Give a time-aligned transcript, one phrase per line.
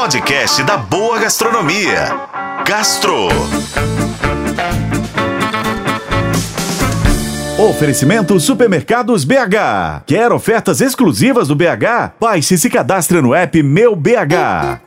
[0.00, 2.08] podcast da boa gastronomia.
[2.66, 3.28] Gastro.
[7.58, 10.04] Oferecimento Supermercados BH.
[10.06, 12.14] Quer ofertas exclusivas do BH?
[12.18, 14.80] Baixe e se cadastre no app Meu BH.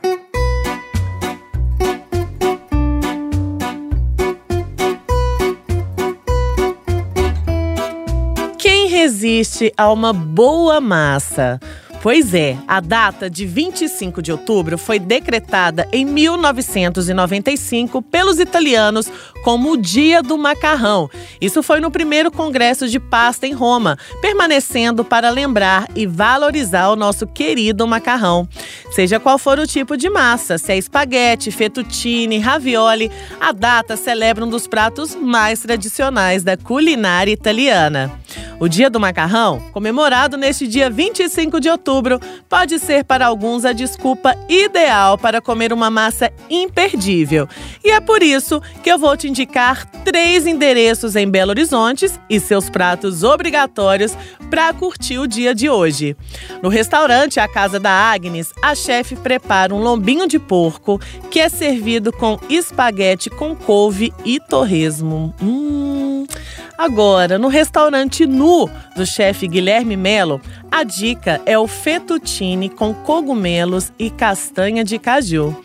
[8.58, 11.60] Quem resiste a uma boa massa?
[12.04, 19.10] Pois é, a data de 25 de outubro foi decretada em 1995 pelos italianos
[19.42, 21.08] como o Dia do Macarrão.
[21.40, 26.96] Isso foi no primeiro Congresso de Pasta em Roma, permanecendo para lembrar e valorizar o
[26.96, 28.46] nosso querido macarrão.
[28.90, 33.10] Seja qual for o tipo de massa, se é espaguete, fettuccine, ravioli,
[33.40, 38.12] a data celebra um dos pratos mais tradicionais da culinária italiana.
[38.60, 43.72] O Dia do Macarrão, comemorado neste dia 25 de outubro, pode ser para alguns a
[43.72, 47.48] desculpa ideal para comer uma massa imperdível.
[47.84, 52.38] E é por isso que eu vou te indicar três endereços em Belo Horizonte e
[52.38, 54.16] seus pratos obrigatórios
[54.48, 56.16] para curtir o dia de hoje.
[56.62, 61.48] No restaurante A Casa da Agnes, a chefe prepara um lombinho de porco que é
[61.48, 65.34] servido com espaguete com couve e torresmo.
[65.42, 65.83] Hum.
[66.76, 73.92] Agora, no restaurante Nu do chefe Guilherme Melo, a dica é o fettuccine com cogumelos
[73.98, 75.56] e castanha de caju.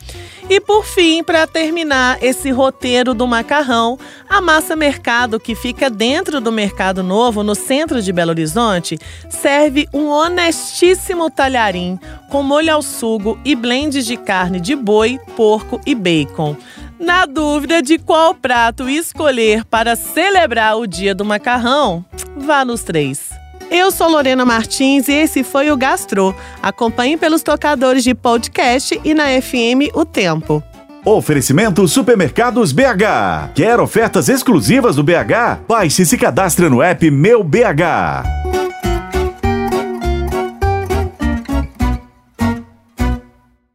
[0.49, 6.41] E por fim, para terminar esse roteiro do macarrão, a Massa Mercado, que fica dentro
[6.41, 8.97] do Mercado Novo, no centro de Belo Horizonte,
[9.29, 11.99] serve um honestíssimo talharim
[12.31, 16.55] com molho ao sugo e blends de carne de boi, porco e bacon.
[16.99, 22.03] Na dúvida de qual prato escolher para celebrar o dia do macarrão,
[22.35, 23.29] vá nos três.
[23.71, 26.35] Eu sou Lorena Martins e esse foi o Gastro.
[26.61, 30.61] Acompanhe pelos tocadores de podcast e na FM O Tempo.
[31.05, 33.53] Oferecimento Supermercados BH.
[33.55, 35.63] Quer ofertas exclusivas do BH?
[35.67, 38.48] Baixe e se cadastre no app Meu BH.